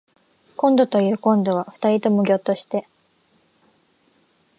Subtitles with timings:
[0.57, 2.87] こんどというこんどは二人ともぎょっとして